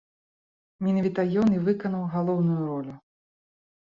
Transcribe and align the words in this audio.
Менавіта 0.87 1.25
ён 1.43 1.49
і 1.57 1.61
выканаў 1.67 2.03
галоўную 2.17 2.59
ролю. 2.69 2.93